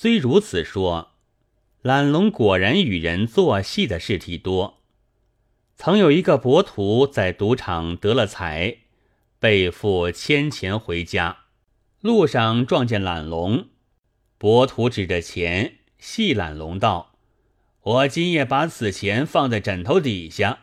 [0.00, 1.10] 虽如此说，
[1.82, 4.78] 懒龙果然与人做戏的事体多。
[5.74, 8.76] 曾有一个博徒在赌场得了财，
[9.40, 11.38] 背负千钱回家，
[12.00, 13.70] 路上撞见懒龙，
[14.38, 17.16] 博徒指着钱戏懒龙道
[17.82, 20.60] ：“我今夜把此钱放在枕头底下，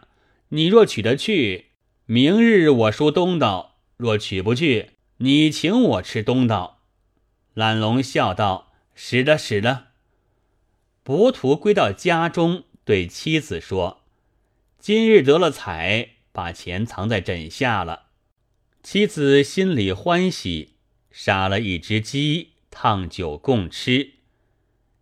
[0.47, 1.71] 你若取得去，
[2.05, 6.79] 明日我输东道；若取不去，你请我吃东道。”
[7.53, 8.64] 懒龙笑道
[8.95, 9.89] ：“使得，使得。”
[11.03, 14.01] 博徒归到家中，对妻子说。
[14.79, 18.07] 今日得了彩，把钱藏在枕下了。
[18.81, 20.75] 妻子心里欢喜，
[21.11, 24.13] 杀了一只鸡，烫酒共吃。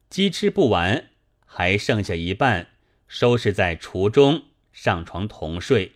[0.10, 1.10] 鸡吃不完，
[1.46, 2.70] 还剩下一半，
[3.08, 5.94] 收拾在厨中，上床同睡。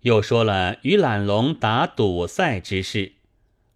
[0.00, 3.12] 又说了与懒龙打赌赛之事，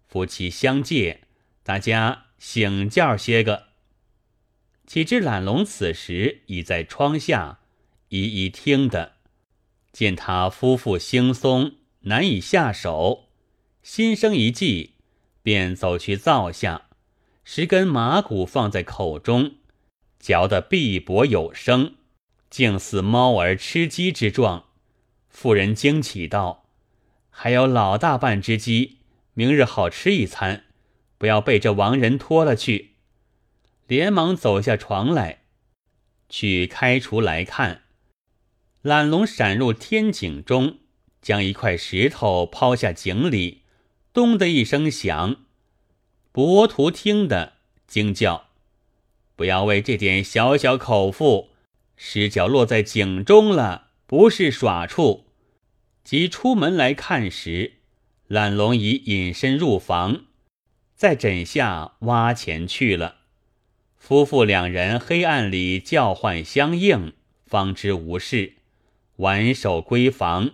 [0.07, 1.21] 夫妻相借，
[1.61, 3.67] 大家醒觉些个。
[4.85, 7.59] 岂知懒龙此时已在窗下。
[8.09, 9.13] 一一听的，
[9.93, 13.29] 见他夫妇惺忪，难以下手，
[13.81, 14.95] 心生一计，
[15.41, 16.89] 便走去灶下，
[17.45, 19.55] 十根麻骨放在口中，
[20.19, 21.95] 嚼得碧薄有声，
[22.49, 24.65] 竟似猫儿吃鸡之状。
[25.29, 26.65] 妇人惊奇道
[27.31, 28.97] ：“还有老大半只鸡，
[29.33, 30.65] 明日好吃一餐，
[31.23, 32.95] 不要被这亡人拖了去。”
[33.87, 35.43] 连忙走下床来，
[36.27, 37.83] 去开除来看。
[38.81, 40.79] 懒龙闪入天井中，
[41.21, 43.61] 将一块石头抛下井里，
[44.11, 45.37] 咚的一声响。
[46.33, 47.53] 博徒听得
[47.87, 48.47] 惊叫
[49.37, 51.51] ：“不要为这点小小口腹，
[51.95, 55.27] 失脚落在井中了，不是耍处。”
[56.03, 57.75] 即出门来看时，
[58.27, 60.25] 懒龙已隐身入房，
[60.95, 63.17] 在枕下挖钱去了。
[63.97, 67.13] 夫妇两人黑暗里叫唤相应，
[67.45, 68.55] 方知无事。
[69.17, 70.51] 挽手归房，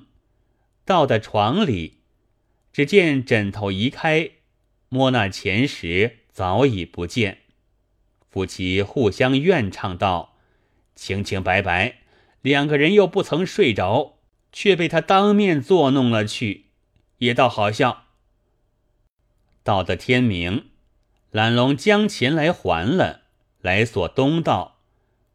[0.85, 1.99] 到的床里，
[2.73, 4.31] 只见枕头移开，
[4.89, 7.39] 摸那钱时早已不见。
[8.29, 10.37] 夫妻互相怨唱道
[10.93, 11.99] ：“清清白白，
[12.41, 14.19] 两个人又不曾睡着，
[14.51, 16.65] 却被他当面作弄了去，
[17.19, 18.07] 也倒好笑。”
[19.69, 20.65] 到的天明，
[21.29, 23.21] 懒龙将钱来还了，
[23.61, 24.79] 来锁东道，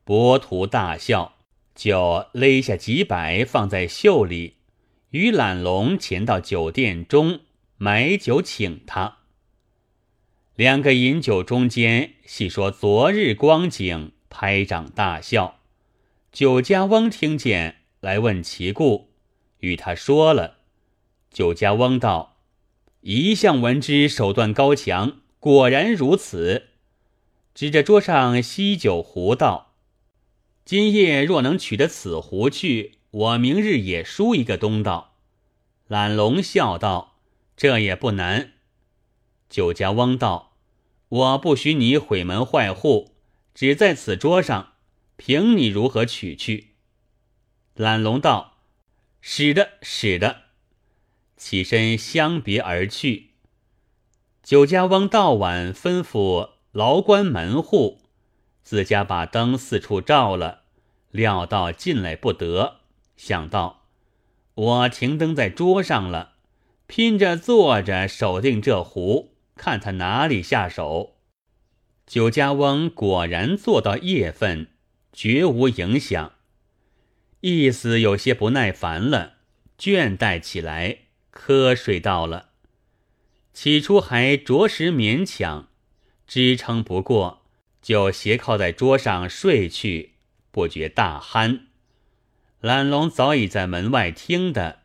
[0.02, 1.36] 博徒大笑。
[1.76, 4.56] 就勒下几百放在袖里，
[5.10, 7.42] 与懒龙前到酒店中
[7.76, 9.18] 买酒请他。
[10.56, 15.60] 两个饮酒中间细说昨日光景，拍掌大笑。
[16.32, 19.10] 酒家翁听见来问其故，
[19.60, 20.56] 与他说了。
[21.30, 22.33] 酒家翁道
[23.06, 26.68] ：“一向闻之手段高强，果然如此。”
[27.54, 29.74] 指着桌上锡酒壶道。
[30.64, 35.16] 今夜若能取得此壶去，我明日也输一个东道。
[35.86, 37.18] 懒龙笑道
[37.58, 38.52] ：“这也不难。”
[39.50, 40.56] 酒家翁道
[41.10, 43.12] ：“我不许你毁门坏户，
[43.54, 44.72] 只在此桌上，
[45.16, 46.70] 凭你如何取去。”
[47.76, 48.60] 懒龙道
[49.20, 50.43] ：“使的，使的。”
[51.44, 53.32] 起身相别而去。
[54.42, 58.00] 酒家翁到晚吩咐牢关门户。
[58.62, 60.62] 自家把灯四处照了，
[61.10, 62.76] 料到进来不得，
[63.18, 63.82] 想到
[64.54, 66.36] 我停灯在桌上了，
[66.86, 71.16] 拼着坐着守定这壶，看他哪里下手。
[72.06, 74.68] 酒家翁果然做到夜分，
[75.12, 76.32] 绝无影响。
[77.42, 79.34] 意思有些不耐烦了，
[79.78, 81.00] 倦怠起来，
[81.34, 82.50] 瞌睡到了。
[83.52, 85.68] 起初还着实勉强，
[86.26, 87.42] 支撑不过。
[87.82, 90.14] 就斜靠在桌上睡去，
[90.50, 91.64] 不觉大酣。
[92.60, 94.80] 懒龙早已在门外听的，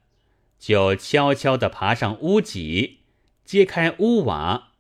[0.60, 3.00] 就悄悄地爬上屋脊，
[3.46, 4.74] 揭开屋瓦，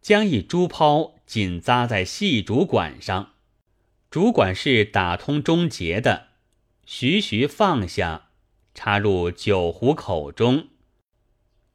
[0.00, 3.32] 将一珠抛紧扎在细竹管上。
[4.10, 6.28] 竹管是打通中节的，
[6.86, 8.30] 徐徐放下，
[8.72, 10.68] 插入酒壶口中。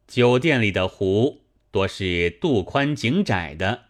[0.06, 3.86] 酒店里的壶多是肚宽颈窄的。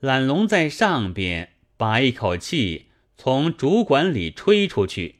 [0.00, 2.86] 懒龙在上边把一口气
[3.16, 5.16] 从竹管里吹出去，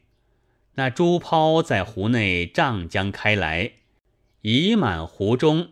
[0.75, 3.73] 那珠泡在壶内胀将开来，
[4.43, 5.71] 已满壶中。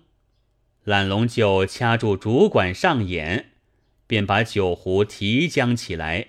[0.82, 3.52] 懒龙就掐住竹管上眼，
[4.06, 6.28] 便把酒壶提将起来，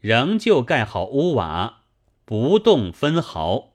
[0.00, 1.82] 仍旧盖好屋瓦，
[2.24, 3.72] 不动分毫。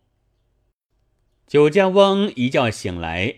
[1.46, 3.36] 酒家翁一觉醒来，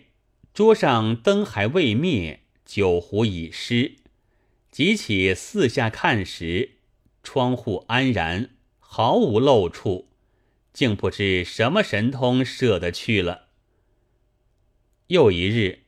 [0.60, 3.96] 桌上灯还未灭，酒壶已湿。
[4.70, 6.72] 即起四下看时，
[7.24, 10.10] 窗户安然，毫无漏处，
[10.74, 13.46] 竟不知什么神通舍得去了。
[15.08, 15.84] 又一日，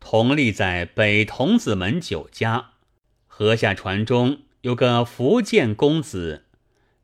[0.00, 2.70] 同立在北童子门酒家，
[3.28, 6.46] 河下船中有个福建公子，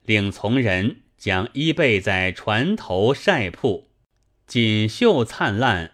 [0.02, 3.88] 令从人将衣被在船头晒铺，
[4.48, 5.92] 锦绣灿烂，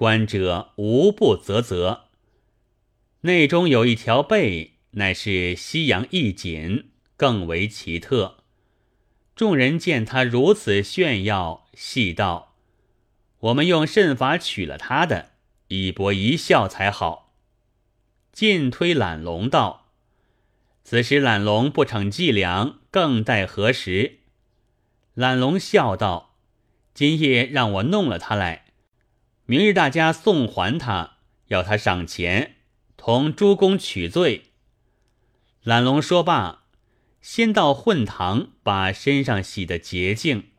[0.00, 2.04] 观者无不啧啧。
[3.20, 6.88] 内中有一条被，乃是西洋一锦，
[7.18, 8.38] 更为奇特。
[9.36, 12.56] 众人见他如此炫耀，戏道。
[13.40, 15.32] 我们用甚法取了他的，
[15.68, 17.34] 一博一笑才好。
[18.32, 19.88] 进推懒龙道，
[20.82, 24.20] 此时懒龙不逞伎俩，更待何时？
[25.12, 26.38] 懒龙笑道
[26.94, 28.69] ：“今夜让我弄了他来，
[29.50, 31.16] 明日大家送还他，
[31.48, 32.54] 要他赏钱，
[32.96, 34.44] 同诸公取罪。”
[35.64, 36.66] 懒龙说罢，
[37.20, 40.50] 先到混堂，把身上洗得洁净。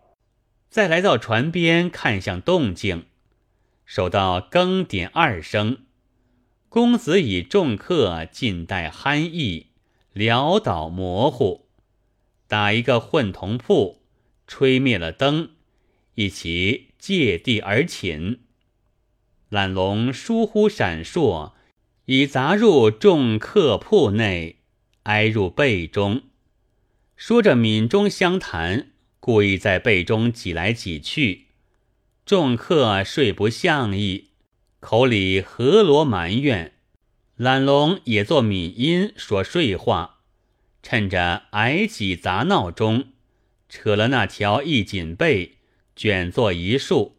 [0.69, 3.05] 再来到船边看向动静，
[3.85, 5.85] 守到更点二声，
[6.67, 9.67] 公子以众客尽待酣意，
[10.13, 11.69] 潦倒模糊，
[12.45, 14.01] 打一个混铜铺，
[14.45, 15.51] 吹灭了灯，
[16.15, 18.41] 一起借地而寝。
[19.51, 21.51] 懒龙疏忽闪烁，
[22.05, 24.59] 已砸入众客铺内，
[25.03, 26.21] 挨入被中，
[27.17, 28.91] 说着闽中相谈。
[29.19, 31.47] 故意在被中挤来挤去，
[32.25, 34.29] 众客睡不相意，
[34.79, 36.71] 口里何罗埋怨。
[37.35, 40.19] 懒龙也作闽音说睡话，
[40.81, 43.09] 趁着挨挤杂闹中，
[43.67, 45.57] 扯了那条一锦被，
[45.93, 47.17] 卷作一束，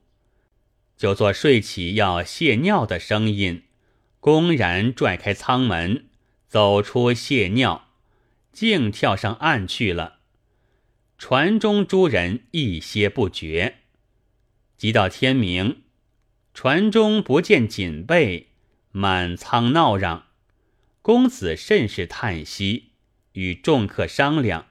[1.03, 3.65] 就做睡起要泄尿的声音，
[4.21, 6.05] 公然拽开舱门，
[6.47, 7.89] 走出泄尿，
[8.53, 10.21] 竟跳上岸去了。
[11.19, 13.79] 船中诸人一歇不绝，
[14.79, 15.83] 即到天明，
[16.55, 18.51] 船中不见锦被，
[18.93, 20.27] 满舱闹嚷。
[21.03, 22.93] 公子甚是叹息，
[23.33, 24.67] 与众客商量：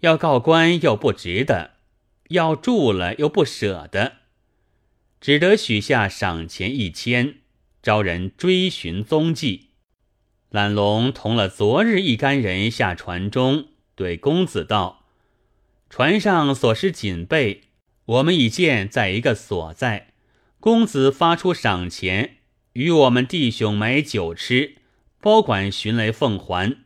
[0.00, 1.72] 要告官又不值得，
[2.30, 4.23] 要住了又不舍得，
[5.24, 7.36] 只得许下赏钱一千，
[7.82, 9.70] 招人追寻踪迹。
[10.50, 15.06] 懒龙同了昨日一干人下船中，对公子道。
[15.88, 17.62] 船上所施锦被，
[18.04, 20.08] 我们已见在一个所在。
[20.60, 22.36] 公子发出赏钱，
[22.74, 24.76] 与我们弟兄买酒吃，
[25.22, 26.84] 包管寻来奉还。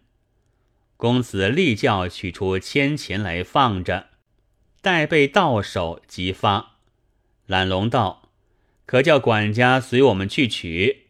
[0.97, 4.11] 公子立叫取出千钱来放着，
[4.81, 6.77] 待被到手即发。
[7.47, 8.18] 懒龙道
[8.89, 11.09] ：“可叫管家随我们去取。”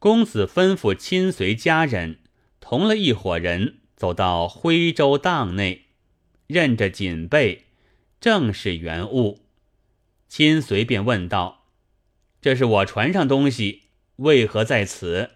[0.00, 2.18] 公子吩咐亲随家人，
[2.58, 5.84] 同了一伙人走到徽州档内。
[6.48, 7.66] 认着锦被，
[8.20, 9.44] 正是原物。
[10.28, 11.66] 亲随便问道
[12.42, 13.82] ：“这是我船上东西，
[14.16, 15.30] 为何在此？”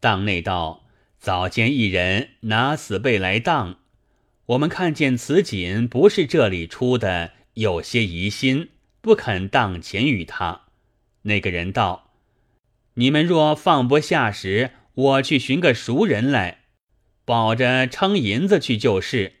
[0.00, 0.84] 当内道
[1.18, 3.78] ：“早见一人拿此被来当，
[4.46, 8.70] 我们看见此锦不是这里出的，有些疑心，
[9.08, 10.66] 不肯当钱与他。”
[11.24, 12.10] 那个人道
[12.94, 16.64] ：“你们若放不下时，我去寻个熟人来，
[17.24, 19.36] 保着称银子去就是。”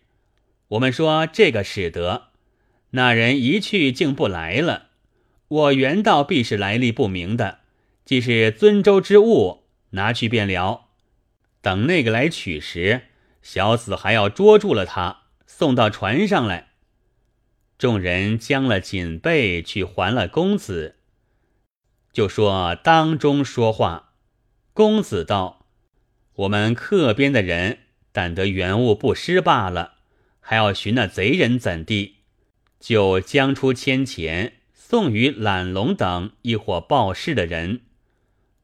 [0.68, 2.28] 我们说这个使得，
[2.92, 4.88] 那人一去竟不来了。
[5.48, 7.60] 我原道必是来历不明的，
[8.06, 10.86] 既是尊州之物，拿去便了。
[11.60, 13.02] 等那个来取时，
[13.42, 16.67] 小子还要捉住了他，送到船上来。
[17.78, 20.96] 众人将了锦被去还了公子，
[22.12, 24.14] 就说当中说话。
[24.72, 25.66] 公子道
[26.34, 27.78] ：“我们客边的人，
[28.10, 29.94] 但得原物不失罢了。”
[30.40, 32.16] 还要寻那贼人怎地？
[32.80, 37.82] 就将出千钱送与懒龙等一伙报事的人，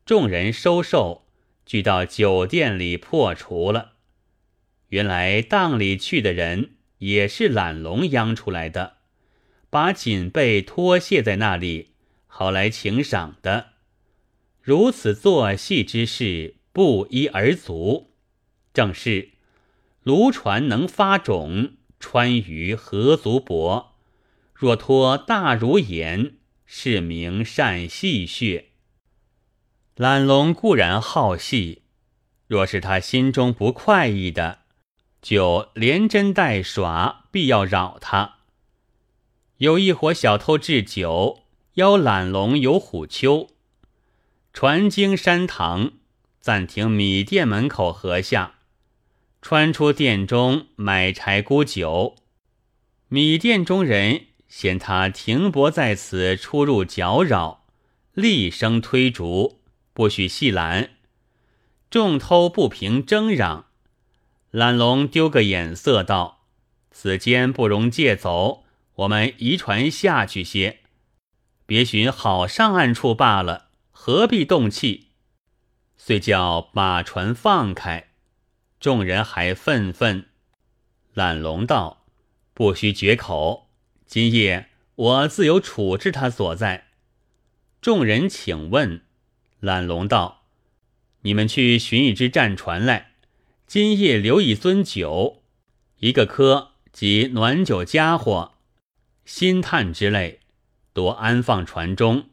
[0.07, 1.27] 众人收受，
[1.67, 3.93] 聚到酒店里破除了。
[4.89, 8.94] 原来当里去的人也是懒龙央出来的，
[9.75, 11.95] 把锦被脱卸在那里，
[12.29, 13.71] 好来请赏的。
[14.63, 18.13] 如此做戏之事，不一而足，
[18.73, 19.31] 正是。
[20.05, 23.97] 卢船能发种，川渝何足薄？
[24.55, 28.67] 若托大如眼，是名善戏谑。
[29.97, 31.83] 懒龙固然好戏，
[32.47, 34.61] 若是他心中不快意的，
[35.21, 38.34] 就连针带耍，必要扰他。
[39.59, 41.43] 有一伙小偷置酒，
[41.75, 43.51] 邀懒龙游虎丘，
[44.53, 45.93] 船经山塘，
[46.41, 48.55] 暂停米店门口河下，
[49.41, 52.17] 穿出店中买柴沽酒。
[53.07, 57.65] 米店中人嫌他停泊在此出入搅扰，
[58.13, 59.61] 厉声推逐，
[59.93, 60.91] 不许细拦。
[61.89, 63.67] 众偷不平争嚷，
[64.51, 66.41] 懒龙丢个眼色道
[66.91, 68.64] ：“此间不容借走，
[68.95, 70.81] 我们移船下去些，
[71.67, 75.09] 别寻好上岸处罢了，何必动气？”
[75.99, 78.09] 遂叫把船放开。
[78.79, 80.27] 众人还愤愤。
[81.13, 82.03] 懒龙道。
[82.57, 83.69] 不须绝口，
[84.07, 86.87] 今夜我自有处置他所在。
[87.83, 89.03] 众人请问，
[89.59, 90.45] 懒龙道
[91.23, 93.15] ：“你们去寻一只战船来，
[93.67, 95.43] 今夜留一樽酒，
[95.99, 98.54] 一个科及暖酒家伙、
[99.25, 100.41] 心叹之类，
[100.93, 102.27] 多安放船中。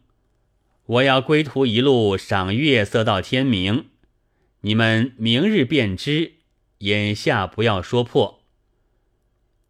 [0.86, 3.90] 我要归途一路赏月色到天明，
[4.62, 6.34] 你们明日便知。
[6.80, 8.44] 眼下不要说破。”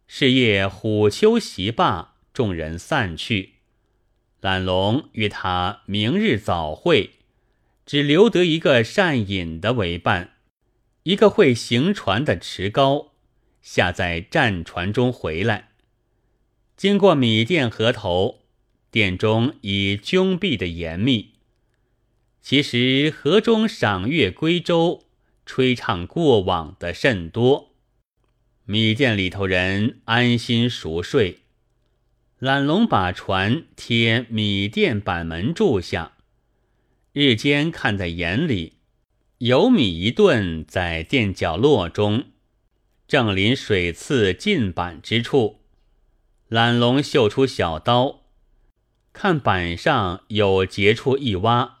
[0.08, 3.54] 是夜虎丘席罢，众人散去。
[4.40, 7.12] 懒龙约他明日早会，
[7.86, 10.32] 只留得一个善饮的为伴，
[11.04, 13.12] 一个会行船的持高，
[13.62, 15.71] 下在战船中回来。
[16.82, 18.40] 经过米店河头，
[18.90, 21.34] 店中已窘闭的严密。
[22.40, 25.04] 其实河中赏月归舟、
[25.46, 27.76] 吹唱过往的甚多。
[28.64, 31.42] 米店里头人安心熟睡，
[32.40, 36.14] 懒龙把船贴米店板门住下。
[37.12, 38.78] 日间看在眼里，
[39.38, 42.24] 有米一顿在店角落中，
[43.06, 45.61] 正临水刺进板之处。
[46.52, 48.24] 懒龙秀出小刀，
[49.14, 51.78] 看板上有结处一挖，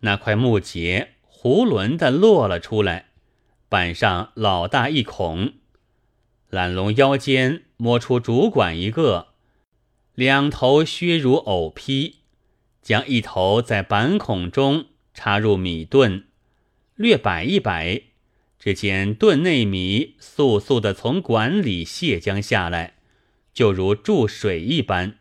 [0.00, 3.08] 那块木结囫囵的落了出来，
[3.68, 5.52] 板上老大一孔。
[6.48, 9.34] 懒龙腰间摸出竹管一个，
[10.14, 12.20] 两头削如藕坯，
[12.80, 16.24] 将一头在板孔中插入米盾，
[16.94, 18.04] 略摆一摆，
[18.58, 22.95] 只见盾内米簌簌的从管里泻将下来，
[23.56, 25.16] 就如注水一般。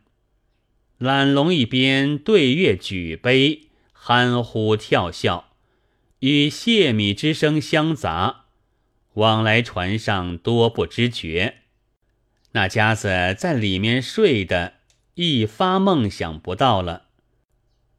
[0.97, 5.53] 懒龙一边对月举杯，憨呼跳笑，
[6.19, 8.47] 与泄米之声相杂。
[9.13, 11.59] 往来船上多不知觉，
[12.51, 14.73] 那家子在里面睡的，
[15.13, 17.03] 一发梦想不到了。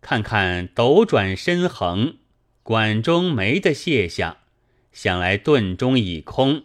[0.02, 2.18] 看看斗转身横，
[2.62, 4.40] 管中没得卸下，
[4.92, 6.64] 想来盾中已空。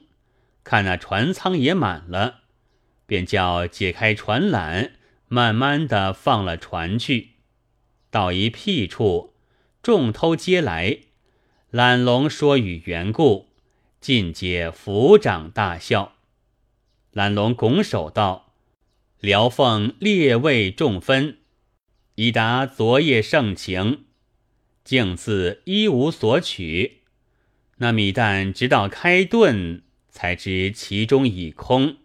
[0.65, 2.40] 看那船舱也满了，
[3.11, 4.91] 便叫解开船缆，
[5.27, 7.31] 慢慢的放了船去。
[8.09, 9.33] 到一僻处，
[9.83, 10.99] 众偷皆来，
[11.71, 13.49] 懒龙说与缘故。
[13.99, 16.13] 尽皆抚掌大笑，
[17.11, 18.53] 懒龙拱手道
[19.19, 21.39] ：“辽凤列位众分，
[22.15, 24.05] 已达昨夜盛情，
[24.85, 27.01] 竟自一无所取。
[27.79, 31.97] 那米蛋直到开顿，才知其中已空，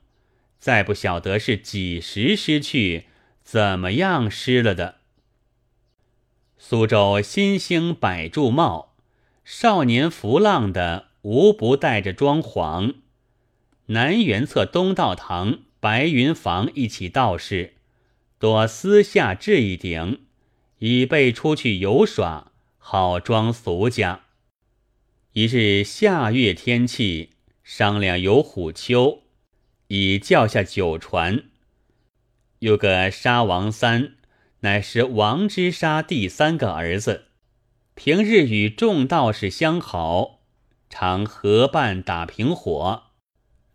[0.59, 3.05] 再不晓得是几时失去，
[3.43, 4.97] 怎么样失了的。”
[6.59, 8.95] 苏州新兴百柱帽，
[9.45, 11.07] 少年浮浪的。
[11.27, 12.95] 无不带着装潢。
[13.87, 17.75] 南园侧东道堂白云房一起道士，
[18.39, 20.21] 多私下置一顶，
[20.79, 24.21] 以备出去游耍，好装俗家。
[25.33, 27.31] 一日夏月天气，
[27.65, 29.23] 商量游虎丘，
[29.89, 31.45] 已叫下酒船。
[32.61, 34.15] 有个沙王三，
[34.61, 37.27] 乃是王之沙第三个儿子，
[37.95, 40.37] 平日与众道士相好。
[40.89, 43.03] 常合办打平火，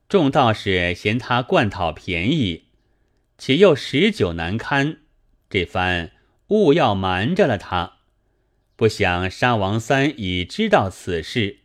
[0.08, 2.68] 众道士嫌他惯讨便宜，
[3.38, 5.02] 且又食酒难堪，
[5.50, 6.12] 这番
[6.48, 7.98] 务要瞒着了他。
[8.78, 11.60] 不想沙王三已知道此事，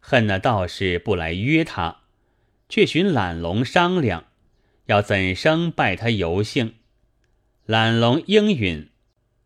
[0.00, 1.98] 恨那道士不来约他，
[2.68, 4.24] 却寻懒龙商量，
[4.86, 6.74] 要怎生拜他游幸。
[7.64, 8.90] 懒龙应允，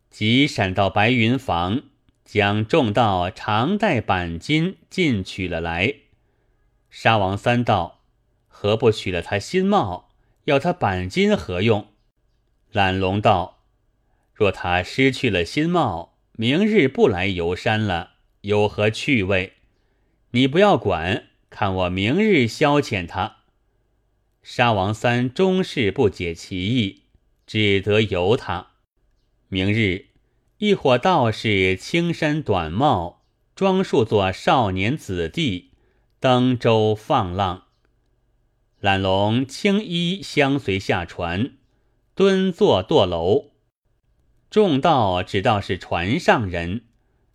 [0.09, 1.83] 即闪到白云房。
[2.23, 5.95] 将众道常带板金进取了来，
[6.89, 8.03] 沙王三道
[8.47, 10.11] 何不取了他新帽？
[10.45, 11.87] 要他板金何用？
[12.71, 13.65] 懒龙道：
[14.33, 18.11] 若他失去了新帽，明日不来游山了，
[18.41, 19.55] 有何趣味？
[20.29, 23.37] 你不要管，看我明日消遣他。
[24.41, 27.03] 沙王三终是不解其意，
[27.45, 28.71] 只得由他。
[29.49, 30.07] 明日。
[30.57, 33.23] 一伙道士青衫短帽，
[33.55, 35.71] 装束作少年子弟，
[36.19, 37.63] 登舟放浪。
[38.79, 41.53] 懒龙轻衣相随下船，
[42.13, 43.53] 蹲坐舵楼。
[44.51, 46.83] 众道只道是船上人，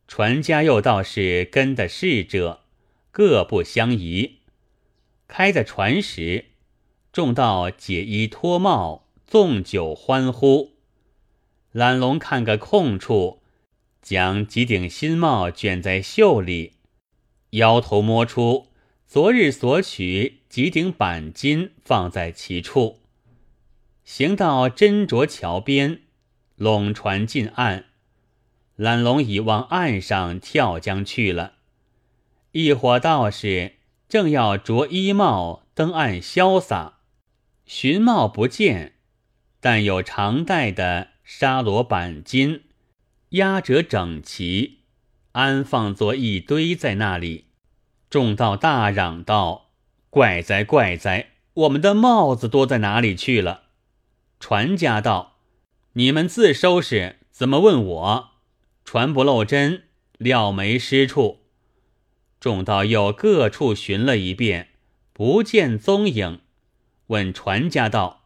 [0.06, 2.62] 船家又道是跟的侍者，
[3.16, 4.40] 各不相宜。
[5.26, 6.48] 开在船时，
[7.14, 10.74] 众道解衣脱帽，纵酒欢呼。
[11.72, 13.40] 懒龙看个空处，
[14.02, 16.74] 将几顶新帽卷在袖里，
[17.52, 18.66] 摇头摸出
[19.06, 22.98] 昨日所取几顶板金，放在其处。
[24.04, 26.02] 行到斟酌桥边，
[26.56, 27.86] 拢船近岸，
[28.74, 31.54] 懒龙已往岸上跳江去了。
[32.56, 33.74] 一伙道士。
[34.08, 37.00] 正要着衣帽登岸潇洒，
[37.66, 38.94] 寻帽不见，
[39.60, 42.62] 但有常戴的沙罗板巾，
[43.30, 44.78] 压折整齐，
[45.32, 47.48] 安放作一堆在那里。
[48.08, 49.72] 众道大嚷道
[50.08, 51.32] ：“怪哉怪哉！
[51.52, 53.64] 我们的帽子多在哪里去了？”
[54.40, 55.40] 船家道
[55.94, 58.28] ：“你们自收拾，怎么问我？
[58.84, 59.82] 船不漏针，
[60.16, 61.40] 料没失处。”
[62.38, 64.68] 众道又各处寻了一遍，
[65.12, 66.40] 不见踪影。
[67.08, 68.24] 问船家道：“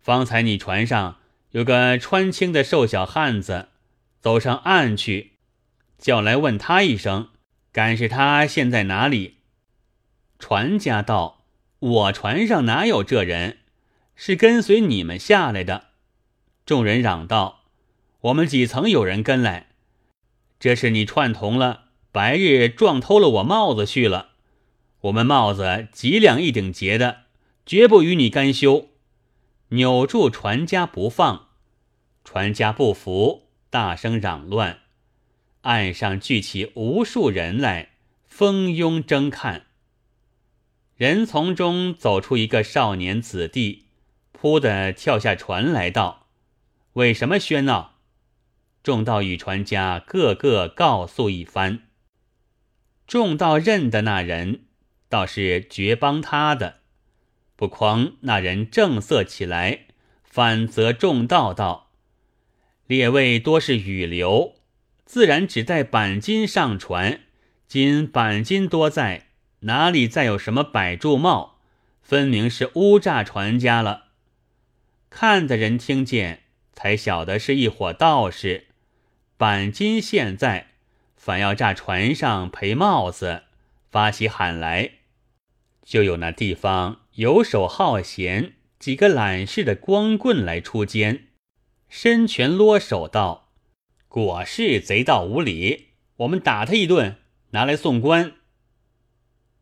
[0.00, 1.18] 方才你船上
[1.50, 3.68] 有个穿青的瘦小汉子，
[4.20, 5.32] 走上岸去，
[5.98, 7.28] 叫来问他一声，
[7.72, 9.38] 敢是他现在哪里？”
[10.38, 11.44] 船家道
[11.78, 13.58] ：“我船上哪有这人？
[14.14, 15.88] 是跟随你们下来的。”
[16.64, 17.64] 众人嚷道
[18.22, 19.68] ：“我们几曾有人跟来？
[20.60, 24.30] 这是你串通了。”白日撞偷了我帽子去了，
[25.02, 27.24] 我们帽子几两一顶结的，
[27.66, 28.88] 绝不与你干休。
[29.68, 31.48] 扭住船家不放，
[32.24, 34.78] 船家不服，大声嚷乱。
[35.62, 37.90] 岸上聚起无数人来，
[38.26, 39.66] 蜂拥争看。
[40.96, 43.84] 人从中走出一个少年子弟，
[44.32, 46.28] 扑的跳下船来道
[46.94, 47.96] ：“为什么喧闹？”
[48.82, 51.87] 众道与船家个个告诉一番。
[53.08, 54.60] 众道认的那人，
[55.08, 56.80] 倒是绝帮他的。
[57.56, 59.86] 不匡那人正色起来，
[60.22, 61.90] 反责众道道
[62.86, 64.56] ：“列位多是雨流，
[65.06, 67.20] 自然只带板金上船。
[67.66, 69.28] 今板金多在，
[69.60, 71.60] 哪里再有什么摆柱帽？
[72.02, 74.08] 分明是诬诈船家了。”
[75.08, 76.42] 看的人听见，
[76.74, 78.66] 才晓得是一伙道士。
[79.38, 80.66] 板金现在。
[81.18, 83.42] 反要炸船上赔帽子，
[83.90, 84.92] 发起喊来，
[85.82, 91.26] 就有那地方游手好闲几个懒事的光棍来出奸，
[91.88, 93.50] 伸拳啰手道
[94.08, 97.16] ：“果是贼盗无礼，我们打他一顿，
[97.50, 98.34] 拿来送官。”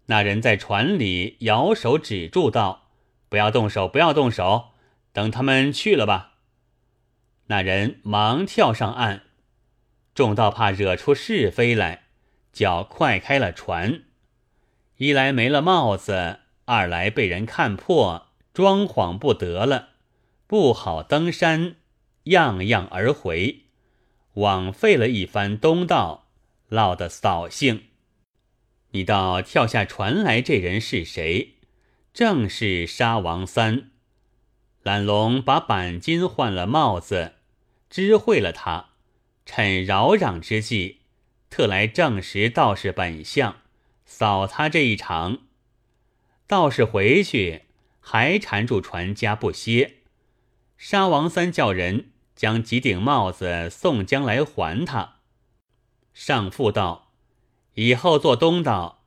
[0.07, 2.91] 那人在船里摇手止住道
[3.31, 4.73] ：“不要动手，不要动手，
[5.13, 6.35] 等他们去了吧。”
[7.49, 9.23] 那人忙跳上岸。
[10.17, 12.05] 众道怕惹出是非来，
[12.51, 14.05] 叫快开了船。
[14.97, 19.91] 一来没了帽子，二来被人看破，装谎不得了，
[20.47, 21.77] 不好登山，
[22.25, 23.65] 样样而回，
[24.37, 26.29] 枉费了一番东道，
[26.69, 27.83] 落得扫兴。
[28.93, 31.57] 你道跳下船来这人是谁？
[32.15, 33.91] 正是沙王三。
[34.83, 37.35] 懒龙把板金换了帽子，
[37.91, 38.96] 知会了他。
[39.47, 40.99] 趁扰攘之际，
[41.49, 43.57] 特来证实道士本相，
[44.05, 45.39] 扫他这一场。
[46.47, 47.63] 道士回去
[48.01, 49.99] 还缠住船家不歇。
[50.77, 55.21] 沙王三叫人将几顶帽子送将来还他。
[56.13, 57.13] 上父道：
[57.75, 59.05] 以后做东道，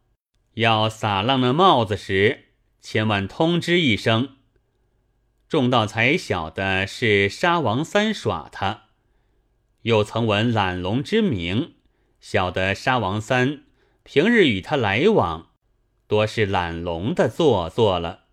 [0.55, 2.45] 要撒浪那帽子时，
[2.81, 4.37] 千万通知一声。
[5.47, 8.88] 众道才晓得是沙王三耍他。
[9.83, 11.75] 又曾闻懒龙之名，
[12.19, 13.63] 晓得沙王三
[14.03, 15.51] 平日与他来往，
[16.07, 18.25] 多是懒龙的做作了。